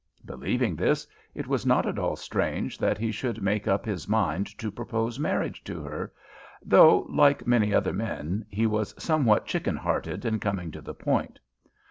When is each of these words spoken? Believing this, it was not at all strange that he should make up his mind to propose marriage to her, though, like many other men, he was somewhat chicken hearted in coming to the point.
Believing 0.25 0.75
this, 0.75 1.05
it 1.35 1.45
was 1.45 1.63
not 1.63 1.85
at 1.85 1.99
all 1.99 2.15
strange 2.15 2.79
that 2.79 2.97
he 2.97 3.11
should 3.11 3.39
make 3.43 3.67
up 3.67 3.85
his 3.85 4.07
mind 4.07 4.47
to 4.57 4.71
propose 4.71 5.19
marriage 5.19 5.63
to 5.65 5.83
her, 5.83 6.11
though, 6.65 7.05
like 7.07 7.45
many 7.45 7.71
other 7.71 7.93
men, 7.93 8.43
he 8.49 8.65
was 8.65 8.95
somewhat 8.97 9.45
chicken 9.45 9.77
hearted 9.77 10.25
in 10.25 10.39
coming 10.39 10.71
to 10.71 10.81
the 10.81 10.95
point. 10.95 11.37